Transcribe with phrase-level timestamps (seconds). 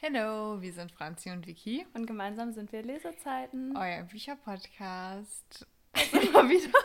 [0.00, 1.84] Hallo, wir sind Franzi und Vicky.
[1.92, 3.76] Und gemeinsam sind wir Lesezeiten.
[3.76, 5.66] Euer Bücherpodcast.
[6.12, 6.78] Immer wieder.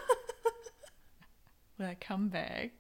[1.78, 2.72] Welcome back.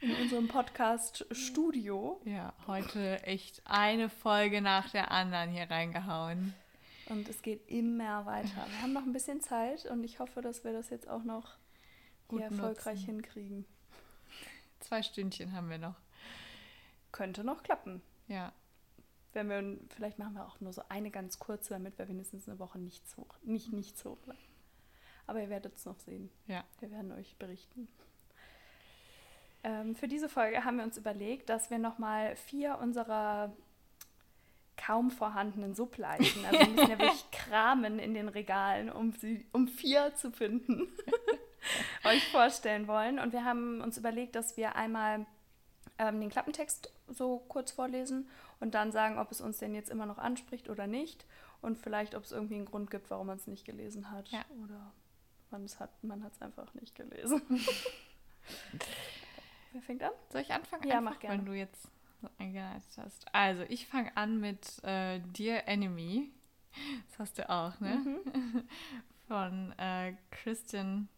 [0.00, 2.20] In unserem Podcast-Studio.
[2.24, 6.54] Ja, heute echt eine Folge nach der anderen hier reingehauen.
[7.06, 8.64] Und es geht immer weiter.
[8.68, 11.56] Wir haben noch ein bisschen Zeit und ich hoffe, dass wir das jetzt auch noch
[12.28, 13.06] Gut hier erfolgreich nutzen.
[13.06, 13.64] hinkriegen.
[14.78, 15.96] Zwei Stündchen haben wir noch.
[17.10, 18.00] Könnte noch klappen.
[18.28, 18.52] Ja,
[19.32, 22.58] Wenn wir, vielleicht machen wir auch nur so eine ganz kurze, damit wir wenigstens eine
[22.58, 24.40] Woche nichts hoch, nicht nichts hochladen.
[25.26, 26.30] Aber ihr werdet es noch sehen.
[26.46, 26.64] ja.
[26.80, 27.88] Wir werden euch berichten.
[29.62, 33.52] Ähm, für diese Folge haben wir uns überlegt, dass wir nochmal vier unserer
[34.76, 39.68] kaum vorhandenen Subleichen, also wir müssen ja wirklich kramen in den Regalen, um, sie, um
[39.68, 40.88] vier zu finden,
[42.04, 43.18] euch vorstellen wollen.
[43.18, 45.26] Und wir haben uns überlegt, dass wir einmal
[45.98, 50.06] ähm, den Klappentext so kurz vorlesen und dann sagen, ob es uns denn jetzt immer
[50.06, 51.26] noch anspricht oder nicht.
[51.62, 54.28] Und vielleicht, ob es irgendwie einen Grund gibt, warum man es nicht gelesen hat.
[54.28, 54.44] Ja.
[54.64, 54.92] Oder
[55.50, 57.42] man es hat, man hat es einfach nicht gelesen.
[59.72, 60.12] Wer fängt an?
[60.30, 60.86] Soll ich anfangen?
[60.88, 61.38] Ja, Einfach, mach gerne.
[61.38, 61.88] Wenn du jetzt
[62.20, 63.26] so eingeleitet hast.
[63.34, 66.30] Also, ich fange an mit äh, Dear Enemy.
[67.08, 67.96] Das hast du auch, ne?
[67.96, 68.68] Mhm.
[69.28, 71.08] Von äh, Christian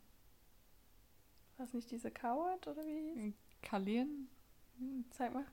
[1.57, 3.35] War es nicht diese Coward oder wie hieß?
[3.63, 4.29] Kallian?
[5.11, 5.45] Zeig mal.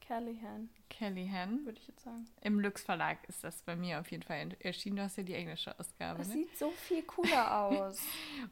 [0.00, 1.64] Callahan, Callahan.
[1.66, 2.28] würde ich jetzt sagen.
[2.42, 4.94] Im Lux Verlag ist das bei mir auf jeden Fall erschienen.
[4.96, 6.34] Du hast ja die englische Ausgabe, Das ne?
[6.34, 8.00] sieht so viel cooler aus.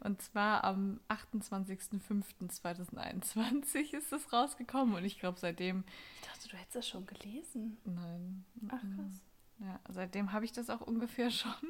[0.00, 5.84] Und zwar am 28.05.2021 ist es rausgekommen und ich glaube seitdem,
[6.22, 7.76] Ich dachte, du hättest das schon gelesen.
[7.84, 8.44] nein.
[8.68, 9.20] Ach krass.
[9.60, 11.54] Ja, seitdem habe ich das auch ungefähr schon.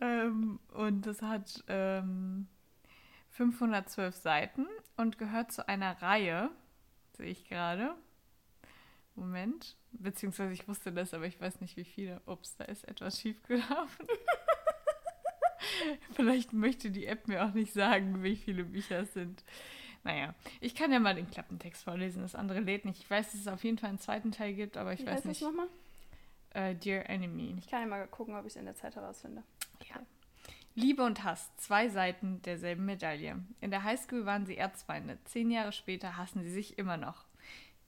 [0.00, 2.48] ähm, und das hat ähm,
[3.30, 6.50] 512 Seiten und gehört zu einer Reihe,
[7.16, 7.94] sehe ich gerade.
[9.14, 9.76] Moment.
[9.92, 12.20] Beziehungsweise ich wusste das, aber ich weiß nicht wie viele.
[12.26, 14.06] Ups, da ist etwas schiefgelaufen.
[16.14, 19.44] Vielleicht möchte die App mir auch nicht sagen, wie viele Bücher es sind.
[20.04, 22.22] Naja, ich kann ja mal den Klappentext vorlesen.
[22.22, 23.02] Das andere lädt nicht.
[23.02, 25.16] Ich weiß, dass es auf jeden Fall einen zweiten Teil gibt, aber ich Wie weiß
[25.16, 25.42] heißt nicht.
[25.42, 25.68] das nochmal?
[26.54, 27.54] Äh, Dear Enemy.
[27.58, 29.42] Ich kann ja mal gucken, ob ich es in der Zeit herausfinde.
[30.74, 33.44] Liebe und Hass, zwei Seiten derselben Medaille.
[33.60, 35.18] In der Highschool waren sie Erzfeinde.
[35.24, 37.26] Zehn Jahre später hassen sie sich immer noch.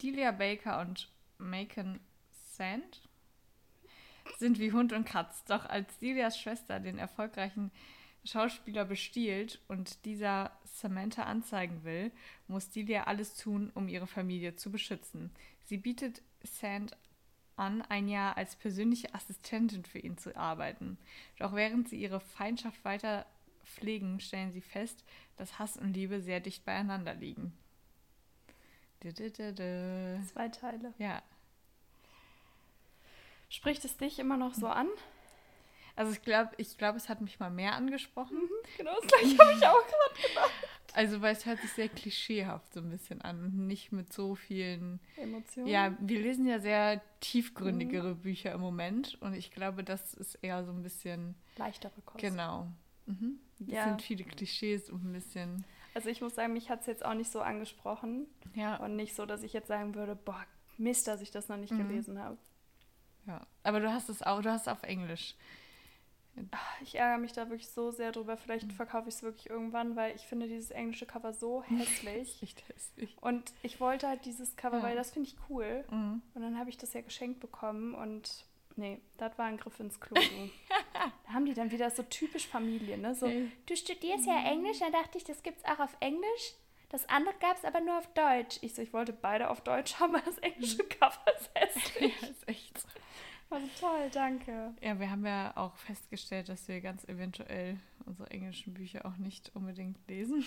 [0.02, 1.98] Delia Baker und Macon
[2.52, 3.00] Sand
[4.38, 5.44] sind wie Hund und Katz.
[5.44, 7.70] Doch als Delias Schwester den erfolgreichen
[8.24, 12.10] Schauspieler bestiehlt und dieser Samantha anzeigen will,
[12.48, 15.30] muss Delia alles tun, um ihre Familie zu beschützen.
[15.64, 16.96] Sie bietet Sand
[17.56, 20.98] an, ein Jahr als persönliche Assistentin für ihn zu arbeiten.
[21.38, 23.26] Doch während sie ihre Feindschaft weiter
[23.64, 25.04] pflegen, stellen sie fest,
[25.36, 27.52] dass Hass und Liebe sehr dicht beieinander liegen.
[30.32, 30.94] Zwei Teile.
[30.98, 31.22] Ja,
[33.54, 34.88] Spricht es dich immer noch so an?
[35.94, 38.36] also ich glaube, ich glaub, es hat mich mal mehr angesprochen.
[38.76, 40.50] Genau das gleiche habe ich auch gerade
[40.94, 44.34] Also, weil es hört sich sehr klischeehaft so ein bisschen an und nicht mit so
[44.36, 45.00] vielen.
[45.16, 45.66] Emotionen.
[45.68, 50.64] Ja, wir lesen ja sehr tiefgründigere Bücher im Moment und ich glaube, das ist eher
[50.64, 51.34] so ein bisschen.
[51.56, 52.18] Leichtere Kost.
[52.22, 52.68] Genau.
[53.06, 53.38] Mhm.
[53.58, 53.84] Das Ja.
[53.88, 55.64] sind viele Klischees und ein bisschen.
[55.94, 58.26] Also ich muss sagen, mich hat es jetzt auch nicht so angesprochen.
[58.54, 60.44] Ja, Und nicht so, dass ich jetzt sagen würde, boah,
[60.78, 61.78] Mist, dass ich das noch nicht Mhm.
[61.88, 62.38] gelesen habe.
[63.26, 63.46] ja.
[63.62, 65.34] Aber du hast es auch, du hast es auf Englisch.
[66.82, 68.34] Ich ärgere mich da wirklich so sehr drüber.
[68.34, 68.38] Mhm.
[68.38, 72.42] Vielleicht verkaufe ich es wirklich irgendwann, weil ich finde dieses englische Cover so hässlich.
[72.42, 73.16] Echt hässlich.
[73.20, 74.82] Und ich wollte halt dieses Cover, Ja.
[74.82, 75.84] weil das finde ich cool.
[75.90, 76.22] Mhm.
[76.34, 78.44] Und dann habe ich das ja geschenkt bekommen und
[78.76, 80.20] nee, das war ein Griff ins Klo.
[81.26, 83.14] Da haben die dann wieder so typisch Familie, ne?
[83.14, 83.50] So, Ey.
[83.66, 86.54] du studierst ja Englisch, dann dachte ich, das gibt's auch auf Englisch.
[86.90, 88.58] Das andere gab es aber nur auf Deutsch.
[88.60, 92.14] Ich so, ich wollte beide auf Deutsch haben, weil das englische Cover ist hässlich.
[92.22, 92.88] Ja, ist echt so.
[93.54, 94.74] Also toll, danke.
[94.80, 99.52] Ja, wir haben ja auch festgestellt, dass wir ganz eventuell unsere englischen Bücher auch nicht
[99.54, 100.44] unbedingt lesen.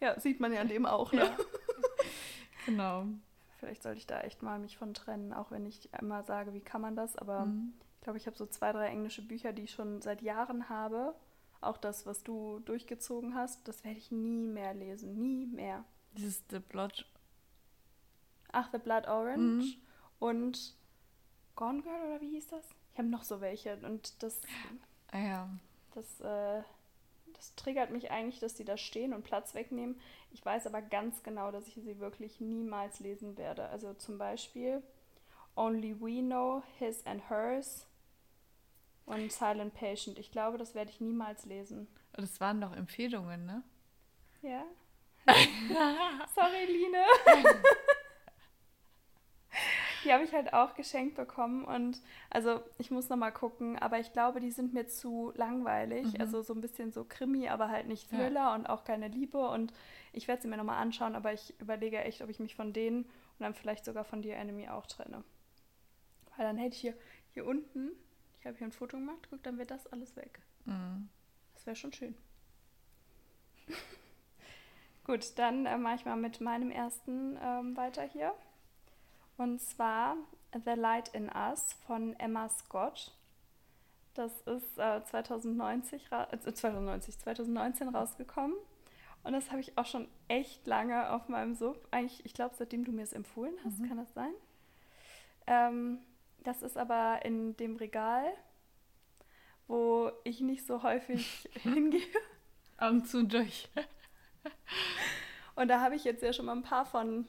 [0.00, 1.24] Ja, sieht man ja an dem auch, ne?
[1.24, 1.36] Ja.
[2.66, 3.06] Genau.
[3.58, 6.60] Vielleicht sollte ich da echt mal mich von trennen, auch wenn ich immer sage, wie
[6.60, 7.72] kann man das, aber Mhm.
[7.96, 11.14] ich glaube, ich habe so zwei, drei englische Bücher, die ich schon seit Jahren habe.
[11.60, 15.14] Auch das, was du durchgezogen hast, das werde ich nie mehr lesen.
[15.20, 15.84] Nie mehr.
[16.16, 17.04] Dieses The Blood.
[18.52, 19.82] Ach, The Blood Orange Mhm.
[20.20, 20.76] und
[21.56, 22.64] Gone Girl oder wie hieß das?
[22.92, 24.40] Ich habe noch so welche und das,
[25.10, 25.48] Ah ja.
[25.94, 26.62] das, äh,
[27.34, 29.98] das triggert mich eigentlich, dass die da stehen und Platz wegnehmen.
[30.30, 33.68] Ich weiß aber ganz genau, dass ich sie wirklich niemals lesen werde.
[33.68, 34.82] Also zum Beispiel
[35.56, 37.86] Only We Know, His and Hers
[39.06, 40.18] und Silent Patient.
[40.18, 41.88] Ich glaube, das werde ich niemals lesen.
[42.12, 43.62] Das waren doch Empfehlungen, ne?
[44.42, 44.64] Ja?
[46.34, 47.04] Sorry, Line.
[50.04, 52.00] Die habe ich halt auch geschenkt bekommen und
[52.30, 56.14] also ich muss noch mal gucken, aber ich glaube, die sind mir zu langweilig.
[56.14, 56.20] Mhm.
[56.20, 58.18] Also so ein bisschen so Krimi, aber halt nicht Ja.
[58.18, 59.72] Thriller und auch keine Liebe und
[60.12, 62.72] ich werde sie mir noch mal anschauen, aber ich überlege echt, ob ich mich von
[62.72, 65.24] denen und dann vielleicht sogar von Dear Enemy auch trenne.
[66.36, 66.94] Weil dann hätte ich hier,
[67.32, 67.92] hier unten,
[68.40, 70.40] ich habe hier ein Foto gemacht, guck, dann wäre das alles weg.
[70.64, 71.08] Mhm.
[71.54, 72.14] Das wäre schon schön.
[75.04, 78.34] Gut, dann äh, mache ich mal mit meinem ersten ähm, weiter hier.
[79.42, 80.16] Und zwar
[80.52, 83.10] The Light in Us von Emma Scott.
[84.14, 88.56] Das ist äh, 2090, ra- äh, 2090, 2019 rausgekommen.
[89.24, 91.88] Und das habe ich auch schon echt lange auf meinem Sub.
[91.90, 93.88] Eigentlich, ich glaube, seitdem du mir es empfohlen hast, Mhm.
[93.88, 94.32] kann das sein?
[95.48, 95.98] Ähm,
[96.44, 98.24] das ist aber in dem Regal,
[99.66, 102.00] wo ich nicht so häufig hingehe.
[102.78, 103.68] Augen zu durch.
[105.56, 107.26] Und da habe ich jetzt ja schon mal ein paar von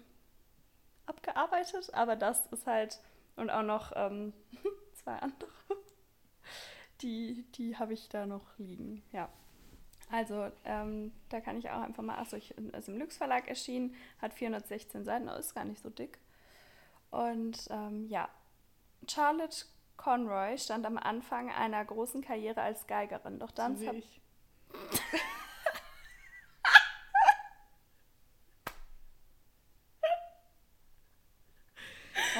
[1.05, 2.99] abgearbeitet, aber das ist halt,
[3.35, 4.33] und auch noch ähm,
[4.93, 5.49] zwei andere,
[7.01, 9.29] die, die habe ich da noch liegen, ja.
[10.11, 13.95] Also, ähm, da kann ich auch einfach mal, achso, ich ist im Lux Verlag erschienen,
[14.21, 16.19] hat 416 Seiten, ist gar nicht so dick.
[17.09, 18.29] Und ähm, ja,
[19.07, 19.65] Charlotte
[19.97, 24.21] Conroy stand am Anfang einer großen Karriere als Geigerin, doch dann So wie ver ich.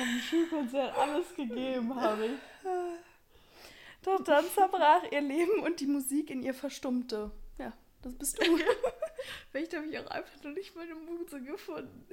[0.04, 2.40] Auf dem Schulkonzert alles gegeben habe ich.
[4.02, 7.32] Doch dann zerbrach ihr Leben und die Musik in ihr verstummte.
[7.58, 7.72] Ja,
[8.02, 8.58] das bist du.
[9.52, 12.06] Vielleicht habe ich auch einfach noch nicht meine Muse gefunden.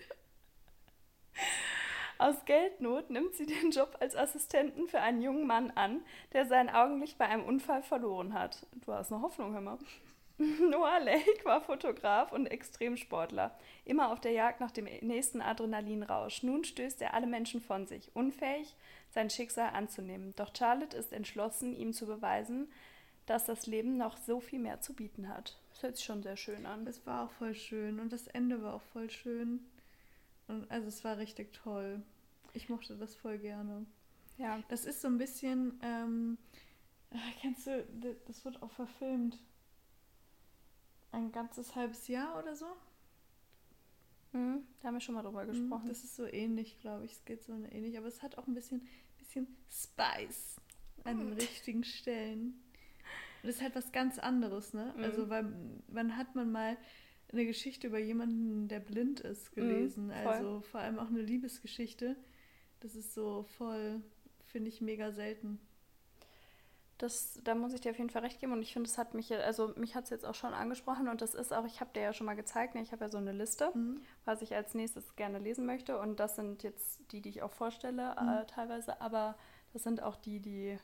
[2.19, 6.71] Aus Geldnot nimmt sie den Job als Assistenten für einen jungen Mann an, der sein
[6.71, 8.69] Augenlicht bei einem Unfall verloren hat.
[8.85, 9.79] Du hast eine Hoffnung, hör mal.
[10.71, 13.55] Noah Lake war Fotograf und Extremsportler,
[13.85, 16.43] immer auf der Jagd nach dem nächsten Adrenalinrausch.
[16.43, 18.75] Nun stößt er alle Menschen von sich, unfähig,
[19.11, 20.33] sein Schicksal anzunehmen.
[20.37, 22.73] Doch Charlotte ist entschlossen, ihm zu beweisen,
[23.27, 25.59] dass das Leben noch so viel mehr zu bieten hat.
[25.73, 26.87] Das hört sich schon sehr schön an.
[26.87, 29.61] Das war auch voll schön und das Ende war auch voll schön.
[30.49, 32.01] Und also es war richtig toll.
[32.55, 33.85] Ich mochte das voll gerne.
[34.39, 36.39] Ja, Das ist so ein bisschen, ähm,
[37.11, 37.85] ah, kennst du,
[38.27, 39.39] das wird auch verfilmt.
[41.13, 42.67] Ein ganzes halbes Jahr oder so?
[44.33, 44.65] mhm.
[44.81, 45.89] da haben wir schon mal drüber gesprochen.
[45.89, 47.13] Das ist so ähnlich, glaube ich.
[47.13, 48.87] Es geht so ähnlich, aber es hat auch ein bisschen,
[49.19, 50.61] bisschen Spice
[51.05, 52.63] an den richtigen Stellen.
[53.43, 54.95] Und das ist halt was ganz anderes, ne?
[54.97, 55.03] Mhm.
[55.03, 55.53] Also, weil
[55.89, 56.77] wann hat man mal
[57.33, 60.07] eine Geschichte über jemanden, der blind ist, gelesen?
[60.07, 62.17] Mhm, also vor allem auch eine Liebesgeschichte.
[62.81, 64.03] Das ist so voll,
[64.47, 65.61] finde ich mega selten.
[67.03, 69.15] Das, da muss ich dir auf jeden Fall recht geben und ich finde, es hat
[69.15, 71.91] mich, also mich hat es jetzt auch schon angesprochen und das ist auch, ich habe
[71.95, 74.03] dir ja schon mal gezeigt, ne, ich habe ja so eine Liste, Mhm.
[74.27, 77.53] was ich als nächstes gerne lesen möchte und das sind jetzt die, die ich auch
[77.53, 78.29] vorstelle Mhm.
[78.29, 79.37] äh, teilweise, aber
[79.73, 80.79] das sind auch die, die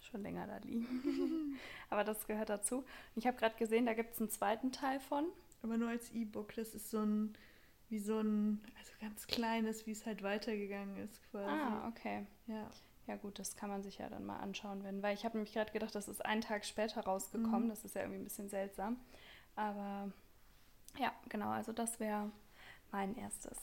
[0.00, 0.86] schon länger da liegen.
[1.90, 2.76] aber das gehört dazu.
[2.78, 5.26] Und ich habe gerade gesehen, da gibt es einen zweiten Teil von.
[5.62, 6.54] Aber nur als E-Book.
[6.54, 7.34] Das ist so ein,
[7.88, 11.50] wie so ein, also ganz kleines, wie es halt weitergegangen ist quasi.
[11.50, 12.26] Ah, okay.
[12.46, 12.70] Ja.
[13.08, 15.54] Ja gut, das kann man sich ja dann mal anschauen, wenn, weil ich habe nämlich
[15.54, 17.64] gerade gedacht, das ist einen Tag später rausgekommen.
[17.64, 17.68] Mhm.
[17.70, 18.98] Das ist ja irgendwie ein bisschen seltsam.
[19.56, 20.12] Aber
[20.98, 22.30] ja, genau, also das wäre
[22.92, 23.56] mein erstes.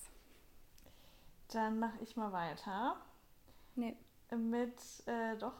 [1.49, 2.97] Dann mache ich mal weiter.
[3.75, 3.95] Nee,
[4.35, 5.53] Mit, äh, doch,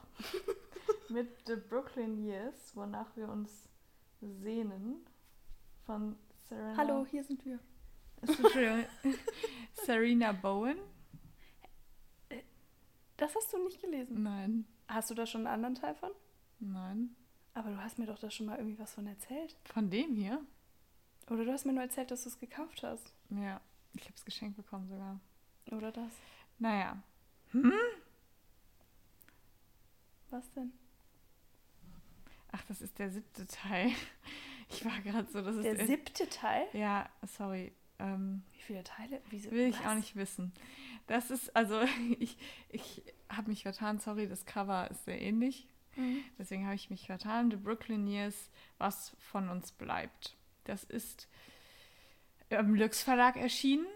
[1.08, 3.68] mit The Brooklyn Years, wonach wir uns
[4.20, 5.06] sehnen.
[5.84, 6.16] Von
[6.48, 6.76] Serena.
[6.76, 7.60] hallo, hier sind wir.
[9.72, 10.78] Serena Bowen?
[13.16, 14.22] Das hast du nicht gelesen.
[14.22, 14.66] Nein.
[14.88, 16.10] Hast du da schon einen anderen Teil von?
[16.60, 17.16] Nein.
[17.54, 19.56] Aber du hast mir doch da schon mal irgendwie was von erzählt.
[19.64, 20.44] Von dem hier?
[21.30, 23.12] Oder du hast mir nur erzählt, dass du es gekauft hast.
[23.30, 23.60] Ja.
[23.94, 25.18] Ich habe es geschenkt bekommen sogar.
[25.72, 26.12] Oder das?
[26.58, 27.02] Naja.
[30.30, 30.72] Was denn?
[32.52, 33.90] Ach, das ist der siebte Teil.
[34.68, 36.66] Ich war gerade so, das ist Der siebte Teil?
[36.72, 37.72] Ja, sorry.
[37.98, 39.20] Ähm, Wie viele Teile?
[39.30, 39.50] Wieso?
[39.50, 39.86] will ich was?
[39.86, 40.52] auch nicht wissen.
[41.06, 41.80] Das ist, also,
[42.18, 42.36] ich,
[42.68, 45.66] ich habe mich vertan, sorry, das Cover ist sehr ähnlich.
[45.96, 46.22] Mhm.
[46.38, 47.50] Deswegen habe ich mich vertan.
[47.50, 50.36] The Brooklyn Years, was von uns bleibt.
[50.64, 51.28] Das ist
[52.50, 53.86] im Lux Verlag erschienen,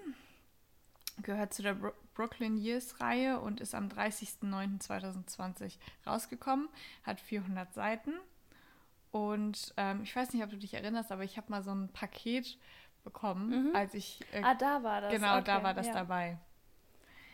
[1.22, 6.68] gehört zu der Bro Brooklyn Years Reihe und ist am 30.09.2020 rausgekommen,
[7.02, 8.12] hat 400 Seiten.
[9.10, 11.88] Und ähm, ich weiß nicht, ob du dich erinnerst, aber ich habe mal so ein
[11.88, 12.58] Paket
[13.02, 13.76] bekommen, Mhm.
[13.76, 14.20] als ich.
[14.32, 15.12] Äh, Ah, da war das.
[15.12, 15.92] genau, okay, da war das ja.
[15.94, 16.38] dabei.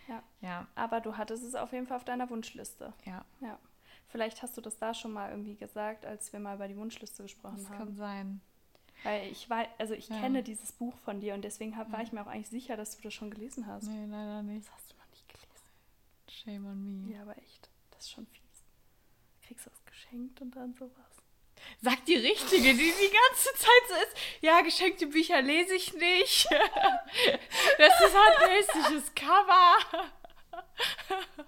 [0.08, 0.22] Ja.
[0.40, 2.92] Ja, Aber du hattest es auf jeden Fall auf deiner Wunschliste.
[3.04, 3.58] ja, Ja.
[4.08, 7.24] Vielleicht hast du das da schon mal irgendwie gesagt, als wir mal über die Wunschliste
[7.24, 7.78] gesprochen das haben.
[7.78, 8.40] kann sein.
[9.02, 10.20] Weil ich weiß, also ich Ja.
[10.20, 12.96] kenne dieses Buch von dir und deswegen hab, war ich mir auch eigentlich sicher, dass
[12.96, 13.88] du das schon gelesen hast.
[13.88, 14.66] Nee, leider nicht.
[14.68, 15.50] Das hast du noch nicht gelesen.
[16.28, 17.12] Shame on me.
[17.14, 18.42] Ja, aber echt, das ist schon fies.
[19.42, 21.15] Kriegst du was geschenkt und dann sowas.
[21.82, 24.16] Sag die Richtige, die die ganze Zeit so ist.
[24.40, 26.48] Ja, geschenkte Bücher lese ich nicht.
[27.78, 29.76] Das ist halt ein hässliches Cover.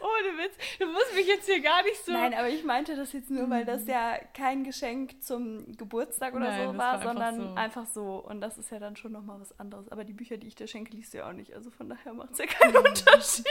[0.00, 0.54] Ohne Witz.
[0.78, 2.12] Du musst mich jetzt hier gar nicht so.
[2.12, 6.48] Nein, aber ich meinte das jetzt nur, weil das ja kein Geschenk zum Geburtstag oder
[6.50, 7.54] Nein, so war, war einfach sondern so.
[7.54, 8.16] einfach so.
[8.18, 9.88] Und das ist ja dann schon nochmal was anderes.
[9.90, 11.54] Aber die Bücher, die ich dir schenke, liest du ja auch nicht.
[11.54, 13.46] Also von daher macht es ja keinen Unterschied.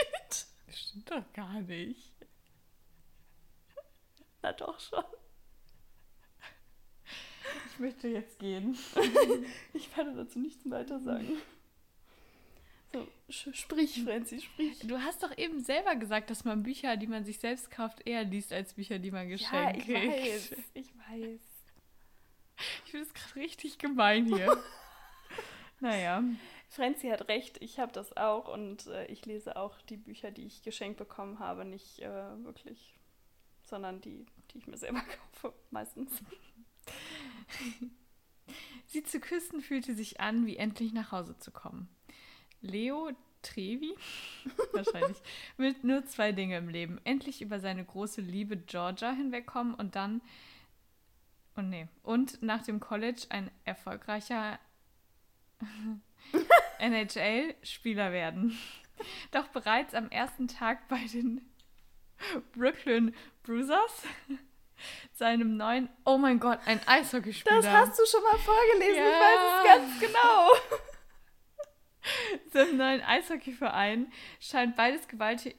[0.66, 2.11] Das stimmt doch gar nicht.
[4.42, 5.04] Na doch schon.
[7.72, 8.76] Ich möchte jetzt gehen.
[9.74, 11.38] Ich werde dazu nichts weiter sagen.
[12.92, 13.06] So,
[13.52, 14.78] sprich, Franzi, sprich.
[14.80, 18.24] Du hast doch eben selber gesagt, dass man Bücher, die man sich selbst kauft, eher
[18.24, 20.12] liest als Bücher, die man Ja, geschenkt ich kriegt.
[20.52, 20.58] weiß.
[20.74, 21.40] Ich weiß.
[22.84, 24.62] Ich finde das gerade richtig gemein hier.
[25.80, 26.22] naja.
[26.68, 30.46] Franzi hat recht, ich habe das auch und äh, ich lese auch die Bücher, die
[30.46, 32.94] ich geschenkt bekommen habe, nicht äh, wirklich,
[33.72, 35.00] sondern die, die ich mir selber
[35.32, 36.12] kaufe, meistens.
[38.86, 41.88] Sie zu küssen fühlte sich an, wie endlich nach Hause zu kommen.
[42.60, 43.94] Leo Trevi,
[44.72, 45.16] wahrscheinlich,
[45.56, 47.00] will nur zwei Dinge im Leben.
[47.04, 50.20] Endlich über seine große Liebe Georgia hinwegkommen und dann,
[51.54, 54.60] und nee, und nach dem College ein erfolgreicher
[56.78, 58.58] NHL-Spieler werden.
[59.30, 61.40] Doch bereits am ersten Tag bei den
[62.52, 64.02] Brooklyn Bruisers,
[65.12, 67.56] seinem neuen, oh mein Gott, ein Eishockeyspieler.
[67.62, 69.10] Das hast du schon mal vorgelesen, Ja.
[69.10, 70.50] ich weiß es ganz genau.
[72.52, 75.56] seinem neuen Eishockeyverein scheint beides gewaltig,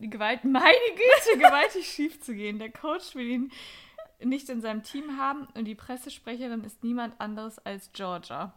[0.00, 0.62] Gewalt, meine
[0.94, 2.60] Güte, gewaltig schief zu gehen.
[2.60, 3.52] Der Coach will ihn
[4.20, 8.52] nicht in seinem Team haben und die Pressesprecherin ist niemand anderes als Georgia.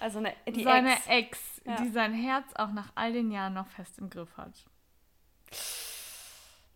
[0.00, 1.06] Also ne, die Seine Ex.
[1.08, 1.76] Ex, Ja.
[1.82, 4.54] die sein Herz auch nach all den Jahren noch fest im Griff hat.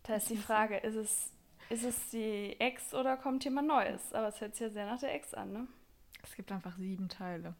[0.03, 1.31] Da ist die Frage, ist es,
[1.69, 4.13] ist es die Ex oder kommt jemand Neues?
[4.13, 5.67] Aber es hört sich ja sehr nach der Ex an, ne?
[6.23, 7.55] Es gibt einfach sieben Teile.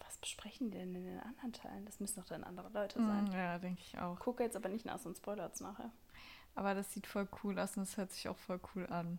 [0.00, 1.84] Was besprechen die denn in den anderen Teilen?
[1.86, 3.24] Das müssen doch dann andere Leute sein.
[3.24, 4.18] Mm, Ja, denke ich auch.
[4.18, 5.90] Gucke jetzt aber nicht nach, sonst spoilert es nachher.
[6.54, 9.18] Aber das sieht voll cool aus und es hört sich auch voll cool an.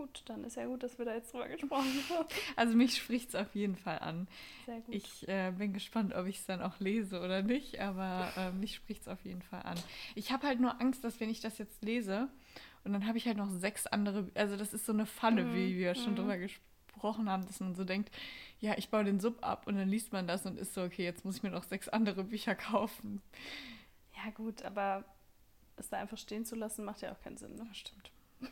[0.00, 2.26] Gut, dann ist ja gut, dass wir da jetzt drüber gesprochen haben.
[2.56, 4.28] Also mich spricht es auf jeden Fall an.
[4.64, 4.94] Sehr gut.
[4.94, 8.74] Ich äh, bin gespannt, ob ich es dann auch lese oder nicht, aber äh, mich
[8.74, 9.78] spricht es auf jeden Fall an.
[10.14, 12.28] Ich habe halt nur Angst, dass wenn ich das jetzt lese
[12.82, 15.54] und dann habe ich halt noch sechs andere, also das ist so eine Falle, Mhm,
[15.54, 16.16] wie wir schon mhm.
[16.16, 18.10] drüber gesprochen haben, dass man so denkt,
[18.58, 21.04] ja, ich baue den Sub ab und dann liest man das und ist so, okay,
[21.04, 23.20] jetzt muss ich mir noch sechs andere Bücher kaufen.
[24.16, 25.04] ja gut, aber
[25.76, 27.66] es da einfach stehen zu lassen, macht ja auch keinen Sinn, ne?
[27.68, 28.10] Das stimmt.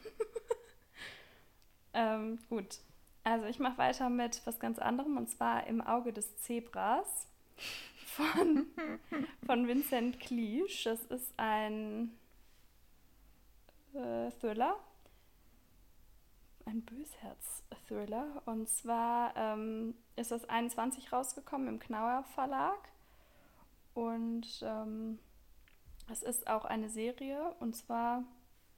[1.95, 2.78] Ähm, gut.
[3.25, 7.26] Also ich mache weiter mit was ganz anderem und zwar Im Auge des Zebras
[8.07, 8.66] von,
[9.47, 10.85] von Vincent Cleage.
[10.85, 12.11] Das ist ein
[13.95, 14.76] äh, Thriller.
[16.64, 18.42] Ein Bösherz-Thriller.
[18.47, 22.88] Und zwar ähm, ist das 21 rausgekommen im Knauer Verlag.
[23.95, 25.18] Und ähm,
[26.11, 27.54] es ist auch eine Serie.
[27.61, 28.25] Und zwar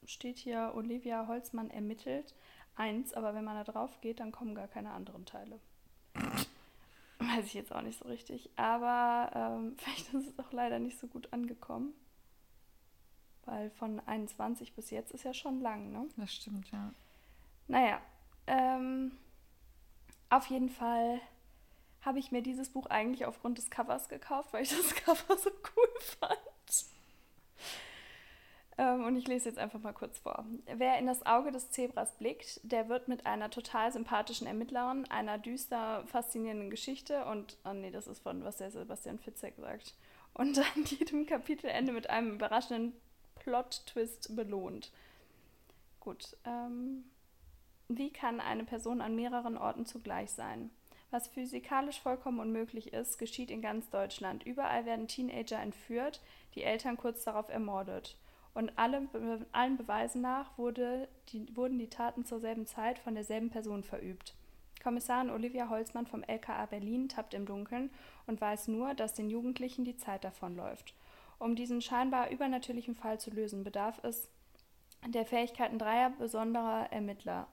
[0.05, 2.35] steht hier Olivia Holzmann ermittelt
[2.77, 5.61] eins, aber wenn man da drauf geht, dann kommen gar keine anderen Teile.
[7.19, 8.50] Weiß ich jetzt auch nicht so richtig.
[8.57, 11.93] Aber ähm, vielleicht ist es auch leider nicht so gut angekommen.
[13.45, 16.07] Weil von 21 bis jetzt ist ja schon lang, ne?
[16.17, 16.93] Das stimmt, ja.
[17.69, 18.00] Naja,
[18.47, 19.12] ähm,
[20.29, 21.21] auf jeden Fall
[22.03, 25.50] habe ich mir dieses Buch eigentlich aufgrund des Covers gekauft, weil ich das Cover so
[25.50, 26.39] cool fand.
[28.81, 30.47] Ähm, und ich lese jetzt einfach mal kurz vor.
[30.75, 35.37] Wer in das Auge des Zebras blickt, der wird mit einer total sympathischen Ermittlerin, einer
[35.37, 39.95] düster faszinierenden Geschichte und, oh nee, das ist von was der Sebastian Fitzek sagt,
[40.33, 42.95] und an jedem Kapitelende mit einem überraschenden
[43.41, 44.91] Plot-Twist belohnt.
[46.01, 47.05] Gut, ähm,
[47.89, 50.71] wie kann eine Person an mehreren Orten zugleich sein?
[51.11, 54.45] Was physikalisch vollkommen unmöglich ist, geschieht in ganz Deutschland.
[54.45, 56.23] Überall werden Teenager entführt,
[56.55, 58.17] die Eltern kurz darauf ermordet.
[58.54, 63.14] Und alle, be- allen Beweisen nach wurde die, wurden die Taten zur selben Zeit von
[63.14, 64.35] derselben Person verübt.
[64.83, 67.90] Kommissarin Olivia Holzmann vom LKA Berlin tappt im Dunkeln
[68.26, 70.95] und weiß nur, dass den Jugendlichen die Zeit davonläuft.
[71.38, 74.28] Um diesen scheinbar übernatürlichen Fall zu lösen, bedarf es
[75.07, 77.47] der Fähigkeiten dreier besonderer Ermittler.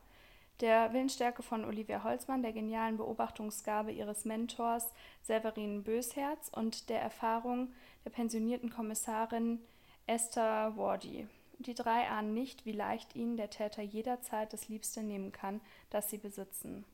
[0.60, 7.72] Der Willensstärke von Olivia Holzmann, der genialen Beobachtungsgabe ihres Mentors Severin Bösherz und der Erfahrung
[8.04, 9.60] der pensionierten Kommissarin
[10.08, 11.28] Esther Wardy.
[11.60, 15.60] Die drei ahnen nicht, wie leicht ihnen der Täter jederzeit das Liebste nehmen kann,
[15.90, 16.86] das sie besitzen.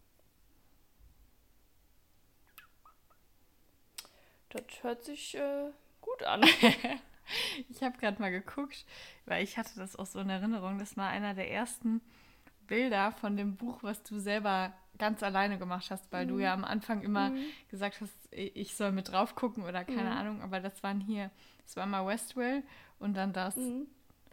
[4.49, 6.43] Das hört sich äh, gut an.
[7.69, 8.85] ich habe gerade mal geguckt,
[9.25, 10.79] weil ich hatte das auch so in Erinnerung.
[10.79, 12.01] Das war einer der ersten
[12.67, 16.29] Bilder von dem Buch, was du selber ganz alleine gemacht hast, weil mhm.
[16.29, 17.45] du ja am Anfang immer mhm.
[17.69, 20.17] gesagt hast, ich soll mit drauf gucken oder keine mhm.
[20.17, 21.31] Ahnung, aber das waren hier,
[21.65, 22.63] das war mal Westwell
[22.99, 23.55] und dann das.
[23.55, 23.87] Mhm.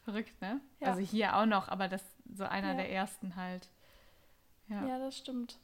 [0.05, 0.61] Verrückt, ne?
[0.81, 0.89] Ja.
[0.89, 2.03] Also hier auch noch, aber das
[2.35, 2.75] so einer ja.
[2.75, 3.69] der ersten halt.
[4.69, 5.59] Ja, ja das stimmt.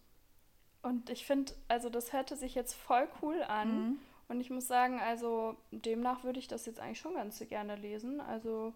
[0.83, 3.69] Und ich finde, also das hörte sich jetzt voll cool an.
[3.69, 3.99] Mhm.
[4.29, 8.21] Und ich muss sagen, also demnach würde ich das jetzt eigentlich schon ganz gerne lesen.
[8.21, 8.73] Also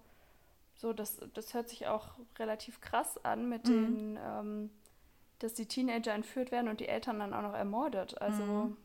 [0.76, 3.72] so, das, das hört sich auch relativ krass an mit mhm.
[3.72, 4.70] den, ähm,
[5.40, 8.20] dass die Teenager entführt werden und die Eltern dann auch noch ermordet.
[8.20, 8.76] Also mhm.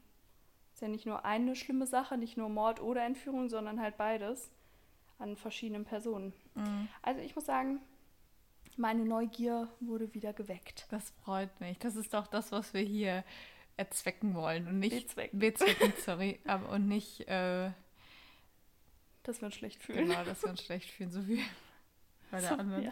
[0.76, 4.52] Ist ja nicht nur eine schlimme Sache, nicht nur Mord oder Entführung, sondern halt beides
[5.18, 6.34] an verschiedenen Personen.
[6.54, 6.90] Mhm.
[7.02, 7.80] Also ich muss sagen,
[8.76, 10.86] meine Neugier wurde wieder geweckt.
[10.90, 11.80] Das freut mich.
[11.80, 13.24] Das ist doch das, was wir hier
[13.78, 17.72] erzwecken wollen und nicht bezwecken, bezwecken sorry, aber und nicht äh,
[19.24, 20.10] dass wir uns schlecht fühlen.
[20.10, 21.42] Genau, dass wir uns schlecht fühlen, so wie
[22.32, 22.92] bei der so anderen.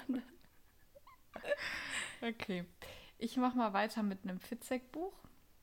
[2.22, 2.64] okay.
[3.18, 5.14] Ich mache mal weiter mit einem Fitzek-Buch.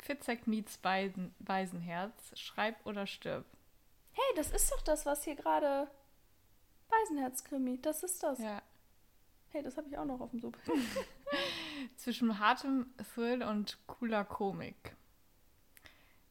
[0.02, 2.38] Fitzek meets Beisen, Beisenherz.
[2.38, 3.45] Schreib oder stirb.
[4.12, 5.90] Hey, das ist doch das, was hier gerade.
[6.88, 8.38] Beisenherz-Krimi, das ist das.
[8.38, 8.62] Ja.
[9.50, 10.57] Hey, das habe ich auch noch auf dem Sub.
[11.97, 14.95] Zwischen hartem Thrill und cooler Komik.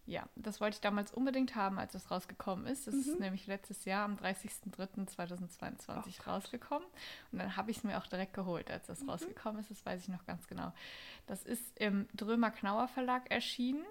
[0.09, 2.87] Ja, das wollte ich damals unbedingt haben, als es rausgekommen ist.
[2.87, 3.01] Das mhm.
[3.01, 6.87] ist nämlich letztes Jahr am 30.03.2022 oh, rausgekommen.
[7.31, 9.11] Und dann habe ich es mir auch direkt geholt, als das mhm.
[9.11, 9.69] rausgekommen ist.
[9.69, 10.73] Das weiß ich noch ganz genau.
[11.27, 13.85] Das ist im Drömer Knauer Verlag erschienen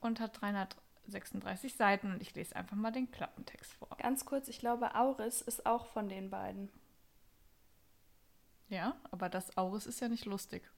[0.00, 2.10] und hat 336 Seiten.
[2.10, 3.96] Und ich lese einfach mal den Klappentext vor.
[3.98, 6.70] Ganz kurz, ich glaube, Auris ist auch von den beiden.
[8.68, 10.68] Ja, aber das Auris ist ja nicht lustig.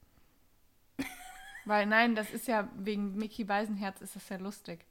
[1.64, 4.84] Weil nein, das ist ja wegen Mickey Beisenherz ist das ja lustig.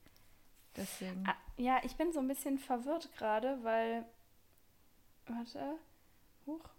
[0.75, 1.23] Deswegen.
[1.27, 4.05] Ah, ja, ich bin so ein bisschen verwirrt gerade, weil.
[5.27, 5.77] Warte.
[6.45, 6.69] Huch.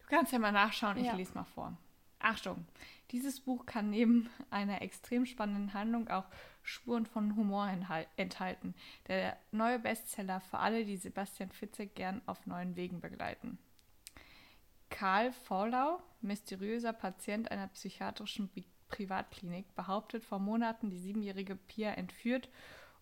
[0.00, 1.14] Du kannst ja mal nachschauen, ich ja.
[1.14, 1.76] lese mal vor.
[2.18, 2.66] Achtung,
[3.12, 6.26] dieses Buch kann neben einer extrem spannenden Handlung auch
[6.62, 7.70] Spuren von Humor
[8.16, 8.74] enthalten.
[9.08, 13.58] Der neue Bestseller für alle, die Sebastian Fitzek gern auf neuen Wegen begleiten.
[14.90, 18.50] Karl Vorlau, mysteriöser Patient einer psychiatrischen
[18.88, 22.50] Privatklinik, behauptet vor Monaten, die siebenjährige Pia entführt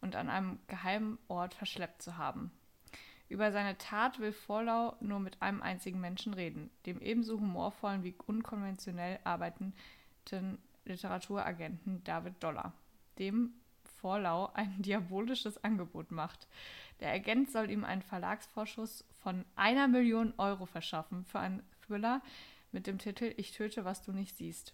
[0.01, 2.53] und an einem geheimen Ort verschleppt zu haben.
[3.29, 8.14] Über seine Tat will Vorlau nur mit einem einzigen Menschen reden, dem ebenso humorvollen wie
[8.27, 9.74] unkonventionell arbeitenden
[10.85, 12.72] Literaturagenten David Dollar,
[13.18, 13.53] dem
[14.01, 16.48] Vorlau ein diabolisches Angebot macht.
[17.01, 22.22] Der Agent soll ihm einen Verlagsvorschuss von einer Million Euro verschaffen für ein Thriller
[22.70, 24.72] mit dem Titel Ich töte, was du nicht siehst.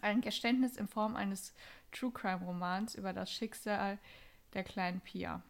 [0.00, 1.52] Ein Geständnis in Form eines
[1.92, 3.98] True Crime Romans über das Schicksal
[4.54, 5.42] der kleinen Pia.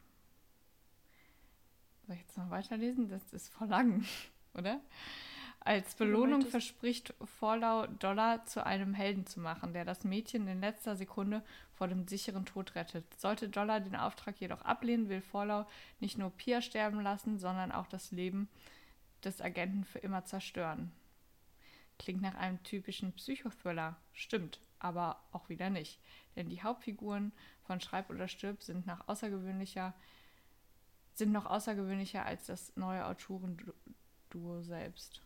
[2.07, 3.09] Soll ich jetzt noch weiterlesen?
[3.09, 4.05] Das ist voll lang,
[4.55, 4.81] oder?
[5.61, 10.95] Als Belohnung verspricht Vorlau, Dollar zu einem Helden zu machen, der das Mädchen in letzter
[10.95, 11.43] Sekunde
[11.75, 13.05] vor dem sicheren Tod rettet.
[13.19, 15.67] Sollte Dollar den Auftrag jedoch ablehnen, will Vorlau
[15.99, 18.49] nicht nur Pia sterben lassen, sondern auch das Leben
[19.27, 20.93] des Agenten für immer zerstören.
[21.99, 26.01] Klingt nach einem typischen Psychothriller, stimmt, aber auch wieder nicht.
[26.37, 27.33] Denn die Hauptfiguren
[27.65, 29.95] von Schreib oder Stirb sind nach außergewöhnlicher
[31.17, 35.23] sind noch außergewöhnlicher als das neue Autorenduo selbst.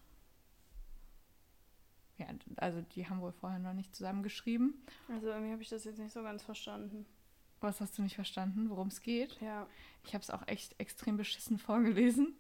[2.17, 4.75] Ja, also die haben wohl vorher noch nicht zusammengeschrieben.
[5.09, 7.07] Also irgendwie habe ich das jetzt nicht so ganz verstanden.
[7.61, 9.41] Was hast du nicht verstanden, worum es geht?
[9.41, 9.67] Ja.
[10.05, 12.37] Ich habe es auch echt extrem beschissen vorgelesen.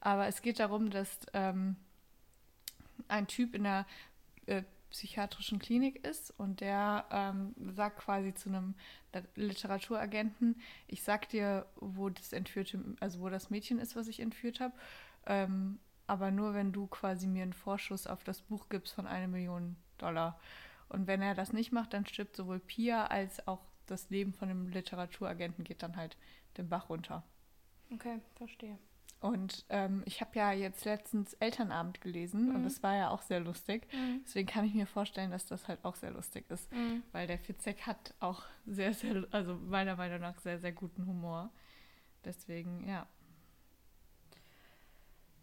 [0.00, 1.76] Aber es geht darum, dass ähm,
[3.08, 3.86] ein Typ in der
[4.46, 8.74] äh, psychiatrischen Klinik ist und der ähm, sagt quasi zu einem
[9.36, 14.60] Literaturagenten, ich sag dir, wo das entführte, also wo das Mädchen ist, was ich entführt
[14.60, 14.74] habe,
[15.26, 19.28] ähm, aber nur wenn du quasi mir einen Vorschuss auf das Buch gibst von einer
[19.28, 20.40] Million Dollar.
[20.88, 24.48] Und wenn er das nicht macht, dann stirbt sowohl Pia als auch das Leben von
[24.48, 26.16] dem Literaturagenten geht dann halt
[26.56, 27.22] den Bach runter.
[27.92, 28.78] Okay, verstehe.
[29.20, 32.56] Und ähm, ich habe ja jetzt letztens Elternabend gelesen mhm.
[32.56, 33.86] und das war ja auch sehr lustig.
[33.92, 34.22] Mhm.
[34.24, 36.72] Deswegen kann ich mir vorstellen, dass das halt auch sehr lustig ist.
[36.72, 37.02] Mhm.
[37.12, 41.50] Weil der Fitzek hat auch sehr, sehr, also meiner Meinung nach sehr, sehr guten Humor.
[42.24, 43.06] Deswegen, ja.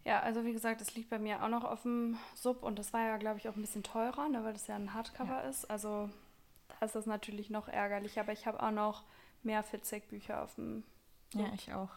[0.04, 2.92] Ja, also wie gesagt, das liegt bei mir auch noch auf dem Sub und das
[2.92, 5.48] war ja, glaube ich, auch ein bisschen teurer, ne, weil das ja ein Hardcover ja.
[5.48, 5.70] ist.
[5.70, 6.10] Also
[6.82, 9.04] ist das natürlich noch ärgerlich, aber ich habe auch noch
[9.42, 10.84] mehr Fitzek-Bücher auf dem.
[11.34, 11.90] Ja, ich auch.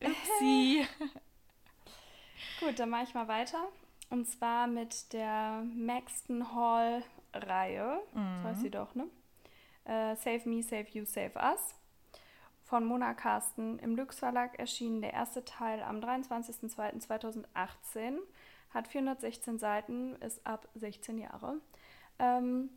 [0.02, 0.86] Upsi.
[2.60, 3.68] Gut, dann mache ich mal weiter.
[4.10, 8.00] Und zwar mit der Maxton Hall-Reihe.
[8.12, 8.42] Mhm.
[8.42, 9.06] So heißt sie doch, ne?
[9.84, 11.74] Äh, Save Me, Save You, Save Us.
[12.64, 18.18] Von Mona Carsten im Lux Verlag erschienen der erste Teil am 23.02.2018.
[18.70, 21.56] Hat 416 Seiten, ist ab 16 Jahre.
[22.18, 22.70] Ähm,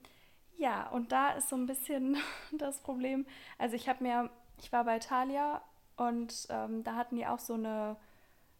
[0.57, 2.17] ja, und da ist so ein bisschen
[2.51, 3.25] das Problem.
[3.57, 5.61] Also ich habe mir, ich war bei Thalia
[5.97, 7.97] und ähm, da hatten die auch so eine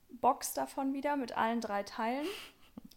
[0.10, 2.28] Box davon wieder mit allen drei Teilen.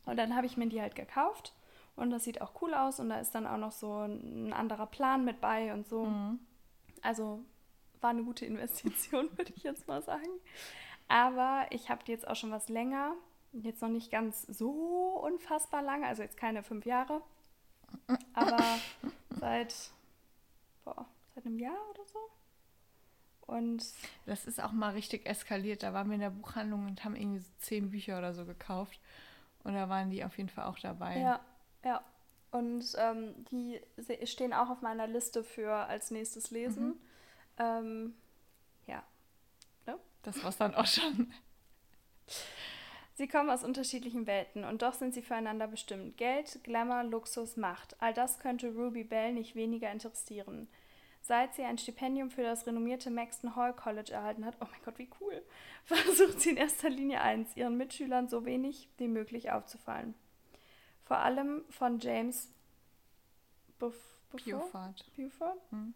[0.06, 1.52] Und dann habe ich mir die halt gekauft.
[1.96, 3.00] Und das sieht auch cool aus.
[3.00, 6.06] Und da ist dann auch noch so ein anderer Plan mit bei und so.
[6.06, 6.38] Mhm.
[7.02, 7.40] Also
[8.00, 10.28] war eine gute Investition, würde ich jetzt mal sagen.
[11.08, 13.14] Aber ich habe die jetzt auch schon was länger.
[13.52, 14.70] Jetzt noch nicht ganz so
[15.22, 16.06] unfassbar lange.
[16.06, 17.22] Also jetzt keine fünf Jahre.
[18.34, 18.78] Aber
[19.38, 19.74] seit,
[20.84, 22.18] boah, seit einem Jahr oder so.
[23.46, 23.82] Und
[24.26, 25.82] das ist auch mal richtig eskaliert.
[25.82, 29.00] Da waren wir in der Buchhandlung und haben irgendwie so zehn Bücher oder so gekauft.
[29.64, 31.18] Und da waren die auf jeden Fall auch dabei.
[31.18, 31.40] Ja,
[31.84, 32.02] ja.
[32.50, 33.80] Und ähm, die
[34.24, 36.88] stehen auch auf meiner Liste für als nächstes Lesen.
[36.88, 37.00] Mhm.
[37.58, 38.14] Ähm,
[38.86, 39.02] ja.
[39.86, 39.98] Ne?
[40.22, 41.32] Das war's dann auch schon.
[43.18, 46.16] Sie kommen aus unterschiedlichen Welten und doch sind sie füreinander bestimmt.
[46.16, 48.00] Geld, Glamour, Luxus, Macht.
[48.00, 50.68] All das könnte Ruby Bell nicht weniger interessieren.
[51.20, 55.00] Seit sie ein Stipendium für das renommierte Maxton Hall College erhalten hat, oh mein Gott,
[55.00, 55.42] wie cool,
[55.84, 60.14] versucht sie in erster Linie eins, ihren Mitschülern so wenig wie möglich aufzufallen.
[61.02, 62.52] Vor allem von James
[63.80, 63.96] Buff
[64.30, 65.58] Buford, Buford?
[65.70, 65.92] Hm.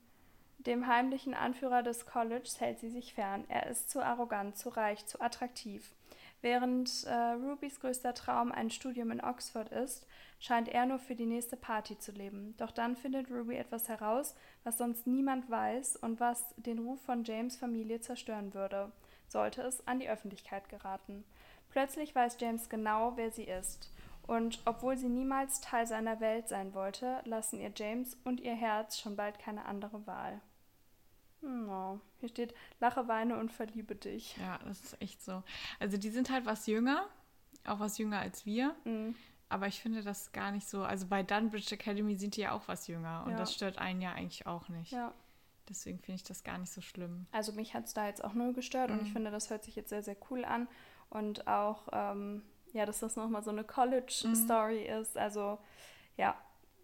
[0.59, 3.45] dem heimlichen Anführer des Colleges, hält sie sich fern.
[3.47, 5.95] Er ist zu arrogant, zu reich, zu attraktiv.
[6.43, 10.07] Während äh, Rubys größter Traum ein Studium in Oxford ist,
[10.41, 12.57] scheint er nur für die nächste Party zu leben.
[12.59, 17.23] Doch dann findet Ruby etwas heraus, was sonst niemand weiß und was den Ruf von
[17.23, 18.91] James Familie zerstören würde,
[19.29, 21.25] sollte es an die Öffentlichkeit geraten.
[21.71, 23.93] Plötzlich weiß James genau, wer sie ist.
[24.27, 28.99] Und obwohl sie niemals Teil seiner Welt sein wollte, lassen ihr James und ihr Herz
[28.99, 30.41] schon bald keine andere Wahl.
[31.43, 32.01] No.
[32.21, 34.37] Hier steht, lache, weine und verliebe dich.
[34.39, 35.43] Ja, das ist echt so.
[35.81, 37.07] Also die sind halt was jünger,
[37.65, 38.75] auch was jünger als wir.
[38.85, 39.15] Mhm.
[39.49, 40.83] Aber ich finde das gar nicht so.
[40.83, 43.25] Also bei Dunbridge Academy sind die ja auch was jünger.
[43.27, 43.37] Und ja.
[43.37, 44.93] das stört einen ja eigentlich auch nicht.
[44.93, 45.13] Ja.
[45.69, 47.27] Deswegen finde ich das gar nicht so schlimm.
[47.33, 48.89] Also mich hat es da jetzt auch nur gestört.
[48.89, 48.95] Mhm.
[48.95, 49.15] Und ich mhm.
[49.15, 50.69] finde, das hört sich jetzt sehr, sehr cool an.
[51.11, 55.03] Und auch, ähm, ja, dass das nochmal so eine College-Story mhm.
[55.03, 55.19] ist.
[55.19, 55.59] Also
[56.17, 56.35] ja,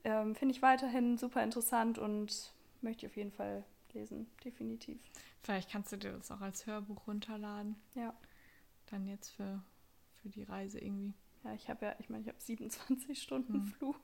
[0.04, 3.64] ähm, finde ich weiterhin super interessant und möchte ich auf jeden Fall
[3.98, 4.98] lesen, definitiv.
[5.42, 7.76] Vielleicht kannst du dir das auch als Hörbuch runterladen.
[7.94, 8.14] Ja.
[8.86, 9.62] Dann jetzt für,
[10.16, 11.14] für die Reise irgendwie.
[11.44, 13.66] Ja, ich habe ja, ich meine, ich habe 27 Stunden hm.
[13.66, 13.96] Flug.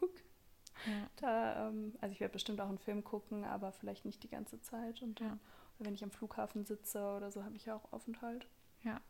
[0.86, 1.08] Ja.
[1.16, 4.60] Da, ähm, also ich werde bestimmt auch einen Film gucken, aber vielleicht nicht die ganze
[4.60, 5.02] Zeit.
[5.02, 5.38] Und dann, ja.
[5.78, 8.46] wenn ich am Flughafen sitze oder so, habe ich ja auch Aufenthalt.
[8.82, 9.00] Ja.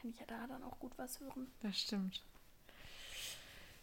[0.00, 1.50] Kann ich ja da dann auch gut was hören.
[1.60, 2.22] Das stimmt.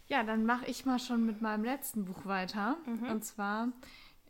[0.08, 2.78] Ja, dann mache ich mal schon mit meinem letzten Buch weiter.
[2.86, 3.06] Mhm.
[3.06, 3.70] Und zwar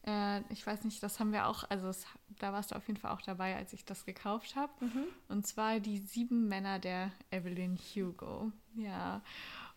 [0.06, 2.06] äh, ich weiß nicht, das haben wir auch, also es,
[2.40, 4.72] da warst du auf jeden Fall auch dabei, als ich das gekauft habe.
[4.80, 5.04] Mhm.
[5.28, 8.52] Und zwar die sieben Männer der Evelyn Hugo.
[8.76, 9.22] Ja.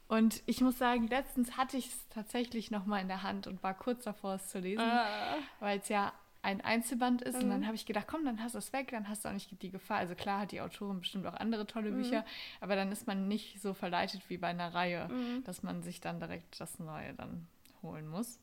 [0.08, 3.74] Und ich muss sagen, letztens hatte ich es tatsächlich nochmal in der Hand und war
[3.74, 5.36] kurz davor, es zu lesen, ah.
[5.60, 6.12] weil es ja
[6.44, 7.36] ein Einzelband ist.
[7.36, 7.44] Mhm.
[7.44, 7.66] Und dann mhm.
[7.66, 9.70] habe ich gedacht, komm, dann hast du es weg, dann hast du auch nicht die
[9.70, 9.98] Gefahr.
[9.98, 12.02] Also klar hat die Autorin bestimmt auch andere tolle mhm.
[12.02, 12.24] Bücher,
[12.60, 15.42] aber dann ist man nicht so verleitet wie bei einer Reihe, mhm.
[15.44, 17.46] dass man sich dann direkt das Neue dann
[17.82, 18.38] holen muss.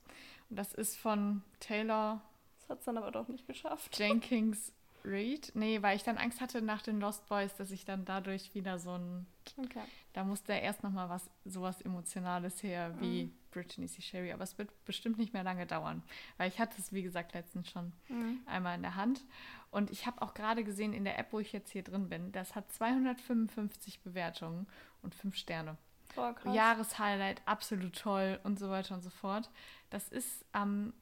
[0.51, 2.21] Das ist von Taylor.
[2.59, 3.97] Das hat es dann aber doch nicht geschafft.
[3.97, 5.51] Jenkins Reid.
[5.55, 8.77] Nee, weil ich dann Angst hatte nach den Lost Boys, dass ich dann dadurch wieder
[8.77, 9.25] so ein.
[9.57, 9.81] Okay.
[10.13, 13.33] Da musste erst nochmal was, sowas Emotionales her wie mhm.
[13.51, 14.01] Brittany C.
[14.01, 14.31] Sherry.
[14.31, 16.03] Aber es wird bestimmt nicht mehr lange dauern.
[16.37, 18.41] Weil ich hatte es, wie gesagt, letztens schon mhm.
[18.45, 19.25] einmal in der Hand.
[19.71, 22.31] Und ich habe auch gerade gesehen in der App, wo ich jetzt hier drin bin,
[22.33, 24.67] das hat 255 Bewertungen
[25.01, 25.77] und 5 Sterne.
[26.15, 29.49] Boah, Jahreshighlight, absolut toll und so weiter und so fort.
[29.89, 30.93] Das ist am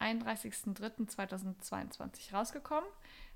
[0.00, 2.88] 31.03.2022 rausgekommen,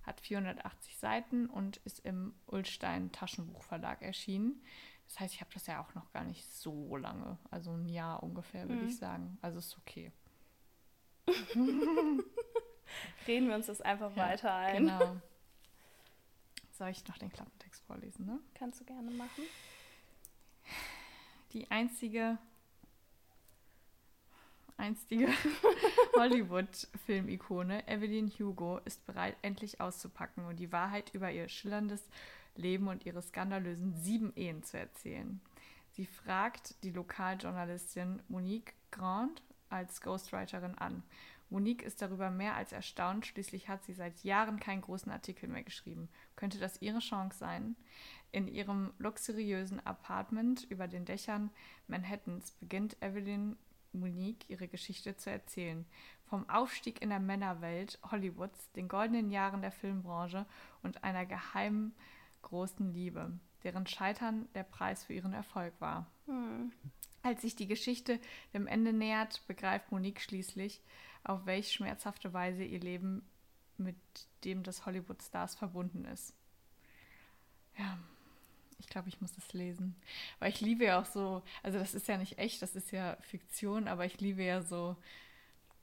[0.03, 4.63] hat 480 Seiten und ist im Ulstein Taschenbuchverlag erschienen.
[5.09, 8.23] Das heißt, ich habe das ja auch noch gar nicht so lange, also ein Jahr
[8.23, 8.89] ungefähr, würde mhm.
[8.89, 9.39] ich sagen.
[9.41, 10.13] Also ist okay.
[13.27, 14.87] Reden wir uns das einfach ja, weiter ein.
[14.87, 15.17] Genau.
[16.73, 18.39] Soll ich noch den Klappentext vorlesen, ne?
[18.55, 19.45] Kannst du gerne machen.
[21.53, 22.39] Die einzige
[24.77, 25.29] einstige
[26.17, 32.03] Hollywood-Filmikone Evelyn Hugo ist bereit, endlich auszupacken und die Wahrheit über ihr schillerndes
[32.57, 35.41] Leben und ihre skandalösen sieben Ehen zu erzählen.
[35.93, 41.03] Sie fragt die Lokaljournalistin Monique Grand als Ghostwriterin an.
[41.49, 45.63] Monique ist darüber mehr als erstaunt, schließlich hat sie seit Jahren keinen großen Artikel mehr
[45.63, 46.09] geschrieben.
[46.35, 47.77] Könnte das ihre Chance sein?
[48.33, 51.51] In ihrem luxuriösen Apartment über den Dächern
[51.87, 53.57] Manhattans beginnt Evelyn
[53.93, 55.87] Monique ihre Geschichte zu erzählen.
[56.25, 60.45] Vom Aufstieg in der Männerwelt Hollywoods, den goldenen Jahren der Filmbranche
[60.83, 61.95] und einer geheimen
[62.43, 63.33] großen Liebe,
[63.63, 66.07] deren Scheitern der Preis für ihren Erfolg war.
[66.27, 66.73] Hm.
[67.23, 68.21] Als sich die Geschichte
[68.55, 70.81] dem Ende nähert, begreift Monique schließlich,
[71.27, 73.29] auf welche schmerzhafte Weise ihr Leben
[73.79, 73.97] mit
[74.45, 76.35] dem des Hollywood-Stars verbunden ist.
[77.77, 77.99] Ja,
[78.79, 79.97] ich glaube, ich muss das lesen.
[80.39, 83.17] Weil ich liebe ja auch so, also das ist ja nicht echt, das ist ja
[83.21, 84.97] Fiktion, aber ich liebe ja so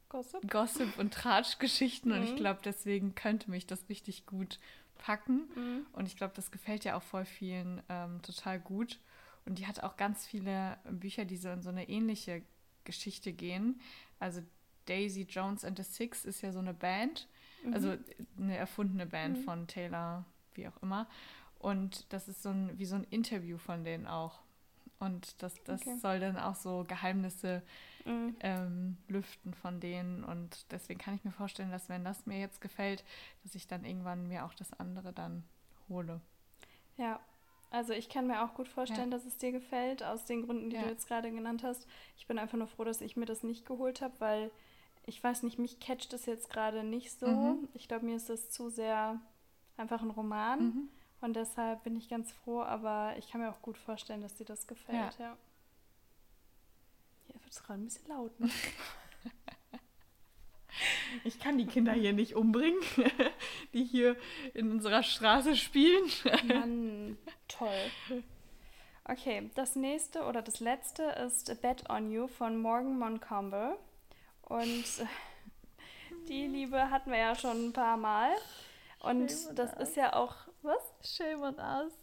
[0.09, 2.17] Gossip, Gossip und Tratschgeschichten mhm.
[2.17, 2.37] und ich mhm.
[2.37, 4.59] glaube, deswegen könnte mich das richtig gut
[4.97, 5.49] packen.
[5.55, 5.85] Mhm.
[5.91, 8.99] Und ich glaube, das gefällt ja auch voll vielen ähm, total gut.
[9.45, 12.43] Und die hat auch ganz viele Bücher, die so in so eine ähnliche
[12.85, 13.79] Geschichte gehen.
[14.19, 14.41] Also
[14.85, 17.27] Daisy Jones and the Six ist ja so eine Band,
[17.63, 17.73] mhm.
[17.73, 17.95] also
[18.37, 19.43] eine erfundene Band mhm.
[19.43, 21.07] von Taylor, wie auch immer.
[21.59, 24.41] Und das ist so ein, wie so ein Interview von denen auch.
[24.99, 25.97] Und das, das okay.
[25.97, 27.61] soll dann auch so Geheimnisse
[28.05, 28.35] mhm.
[28.39, 30.23] ähm, lüften von denen.
[30.23, 33.03] Und deswegen kann ich mir vorstellen, dass wenn das mir jetzt gefällt,
[33.43, 35.43] dass ich dann irgendwann mir auch das andere dann
[35.89, 36.21] hole.
[36.97, 37.19] Ja,
[37.69, 39.17] also ich kann mir auch gut vorstellen, ja.
[39.17, 40.83] dass es dir gefällt, aus den Gründen, die ja.
[40.83, 41.87] du jetzt gerade genannt hast.
[42.17, 44.51] Ich bin einfach nur froh, dass ich mir das nicht geholt habe, weil
[45.05, 47.27] ich weiß nicht, mich catcht das jetzt gerade nicht so.
[47.27, 47.67] Mhm.
[47.73, 49.19] Ich glaube, mir ist das zu sehr
[49.77, 50.63] einfach ein Roman.
[50.63, 50.89] Mhm.
[51.21, 54.45] Und deshalb bin ich ganz froh, aber ich kann mir auch gut vorstellen, dass dir
[54.45, 55.25] das gefällt, ja.
[55.25, 55.37] ja.
[57.27, 58.37] Hier wird es gerade ein bisschen laut.
[58.39, 58.49] Ne?
[61.23, 62.79] Ich kann die Kinder hier nicht umbringen,
[63.73, 64.15] die hier
[64.53, 66.09] in unserer Straße spielen.
[66.47, 68.23] Mann, toll.
[69.05, 73.77] Okay, das nächste oder das letzte ist A Bet on You von Morgan Moncombe.
[74.53, 74.85] Und
[76.27, 78.29] die Liebe hatten wir ja schon ein paar Mal.
[78.99, 80.93] Und das ist ja auch, was?
[81.01, 81.93] Shame on us.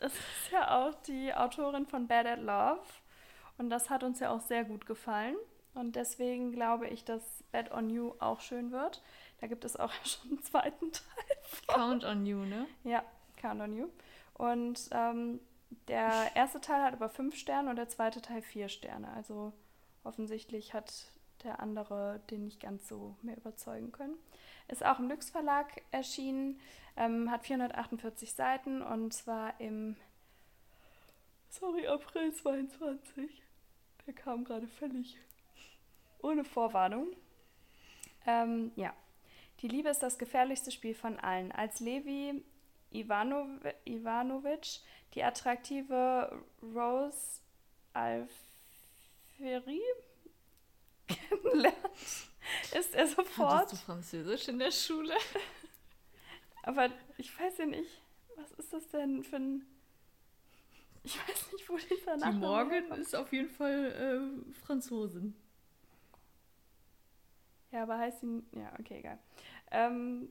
[0.00, 2.80] Es ist ja auch die Autorin von Bad at Love.
[3.58, 5.36] Und das hat uns ja auch sehr gut gefallen.
[5.74, 9.02] Und deswegen glaube ich, dass Bad on You auch schön wird.
[9.42, 11.36] Da gibt es auch schon einen zweiten Teil.
[11.42, 11.74] Von.
[11.74, 12.66] Count on You, ne?
[12.84, 13.04] Ja,
[13.36, 13.88] Count on You.
[14.32, 15.40] Und ähm,
[15.88, 19.12] der erste Teil hat aber fünf Sterne und der zweite Teil vier Sterne.
[19.12, 19.52] Also
[20.04, 21.12] offensichtlich hat
[21.44, 24.16] der andere den nicht ganz so mehr überzeugen können.
[24.68, 26.60] Ist auch im Lüx Verlag erschienen,
[26.96, 29.96] ähm, hat 448 Seiten und zwar im,
[31.48, 33.42] sorry, April 22.
[34.06, 35.16] Der kam gerade völlig
[36.22, 37.08] ohne Vorwarnung.
[38.26, 38.92] Ähm, ja.
[39.60, 41.50] Die Liebe ist das gefährlichste Spiel von allen.
[41.50, 42.44] Als Levi
[42.92, 44.80] Ivanovic
[45.14, 47.40] die attraktive Rose
[47.92, 49.80] Alferi
[51.08, 51.76] kennenlernt,
[52.78, 53.52] ist er sofort.
[53.52, 55.14] Hattest du Französisch in der Schule?
[56.62, 57.90] Aber ich weiß ja nicht,
[58.36, 59.66] was ist das denn für ein.
[61.02, 65.34] Ich weiß nicht, wo dieser Nachname Die Morgan ist auf jeden Fall äh, Franzosin.
[67.70, 68.42] Ja, aber heißt sie.
[68.52, 69.18] Ja, okay, egal.
[69.70, 70.28] Ähm,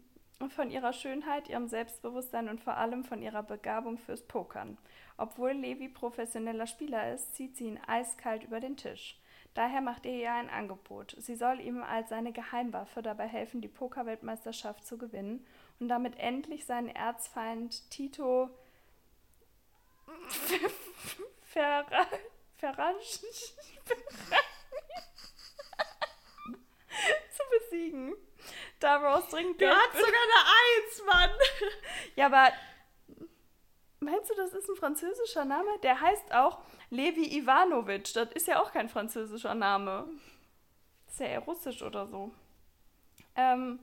[0.49, 4.77] von ihrer Schönheit, ihrem Selbstbewusstsein und vor allem von ihrer Begabung fürs Pokern.
[5.17, 9.19] Obwohl Levi professioneller Spieler ist, zieht sie ihn eiskalt über den Tisch.
[9.57, 11.15] Daher macht er ihr ein Angebot.
[11.17, 15.43] Sie soll ihm als seine Geheimwaffe dabei helfen, die Pokerweltmeisterschaft zu gewinnen
[15.79, 18.51] und damit endlich seinen Erzfeind Tito
[21.41, 22.19] Ferrari
[27.31, 28.13] zu besiegen.
[28.79, 29.59] Da Rose dringend.
[29.59, 31.31] Du hast sogar eine Eins, Mann.
[32.15, 32.51] ja, aber
[33.99, 35.69] meinst du, das ist ein französischer Name?
[35.83, 38.13] Der heißt auch Levi Ivanovic.
[38.13, 40.07] Das ist ja auch kein französischer Name.
[41.07, 42.31] Ist ja eher russisch oder so.
[43.35, 43.79] Ähm,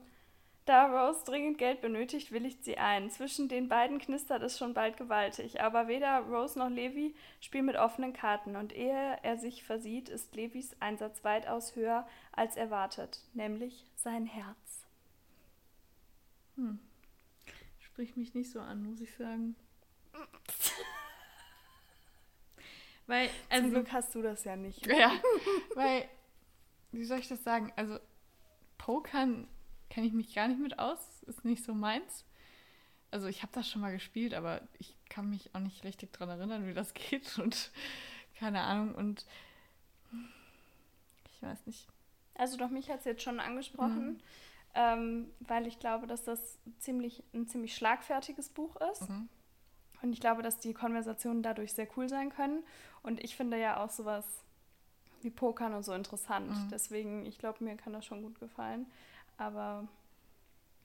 [0.65, 3.11] da Rose dringend Geld benötigt, willigt sie ein.
[3.11, 7.75] Zwischen den beiden knistert es schon bald gewaltig, aber weder Rose noch Levi spielen mit
[7.75, 13.85] offenen Karten und ehe er sich versieht, ist Levis Einsatz weitaus höher als erwartet, nämlich
[13.95, 14.87] sein Herz.
[16.55, 16.79] Hm.
[17.79, 19.55] Sprich mich nicht so an, muss ich sagen.
[23.07, 24.85] Weil, also, Zum Glück hast du das ja nicht.
[24.87, 25.11] Ja,
[25.75, 26.07] weil,
[26.91, 27.71] wie soll ich das sagen?
[27.75, 27.99] Also,
[28.77, 29.47] Pokern
[29.89, 32.25] kenne ich mich gar nicht mit aus, ist nicht so meins.
[33.11, 36.37] Also ich habe das schon mal gespielt, aber ich kann mich auch nicht richtig daran
[36.37, 37.71] erinnern, wie das geht und
[38.37, 39.25] keine Ahnung und
[41.31, 41.87] ich weiß nicht.
[42.33, 44.21] Also doch mich hat es jetzt schon angesprochen, mhm.
[44.73, 49.09] ähm, weil ich glaube, dass das ziemlich, ein ziemlich schlagfertiges Buch ist.
[49.09, 49.29] Mhm.
[50.05, 52.63] Und ich glaube, dass die Konversationen dadurch sehr cool sein können.
[53.01, 54.23] Und ich finde ja auch sowas
[55.21, 56.51] wie Pokern und so interessant.
[56.51, 56.69] Mhm.
[56.71, 58.85] Deswegen, ich glaube, mir kann das schon gut gefallen.
[59.37, 59.87] Aber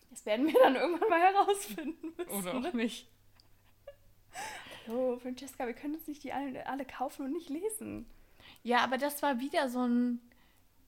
[0.08, 2.30] das werden wir dann irgendwann mal herausfinden müssen.
[2.30, 2.70] Oder auch ne?
[2.72, 3.10] nicht.
[4.88, 8.06] Oh, Francesca, wir können uns nicht die alle, alle kaufen und nicht lesen.
[8.62, 10.18] Ja, aber das war wieder so ein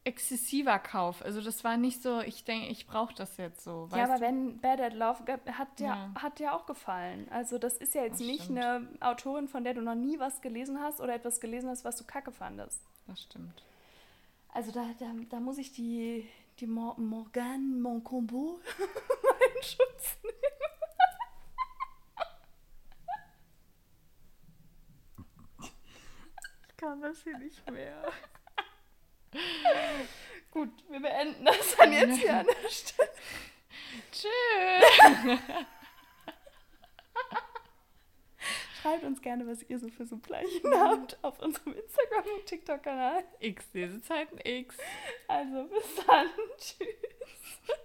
[0.05, 1.23] exzessiver Kauf.
[1.23, 3.89] Also das war nicht so, ich denke, ich brauche das jetzt so.
[3.95, 4.21] ja, aber du?
[4.23, 6.11] wenn Bad at Love hat ja, Ja.
[6.23, 7.29] hat ja auch gefallen.
[7.31, 8.59] Also das ist ja jetzt Das nicht stimmt.
[8.59, 11.97] eine Autorin, von der du noch nie was gelesen hast oder etwas gelesen hast, was
[11.97, 12.81] du kacke fandest.
[13.07, 13.63] Das stimmt.
[14.53, 18.61] Also da, da, da muss ich die, die Mor Morgane Moncombo
[19.57, 20.35] in Schutz nehmen.
[26.69, 28.03] Ich kann das hier nicht mehr.
[30.51, 33.11] Gut, wir beenden das dann jetzt hier an der Stelle.
[34.13, 35.39] Tschüss.
[38.83, 43.25] Schreibt uns gerne, was ihr so für Suppleien habt auf unserem Instagram- und TikTok-Kanal.
[43.39, 44.77] X Lesezeiten X.
[45.29, 46.27] Also bis dann.
[46.59, 47.79] Tschüss.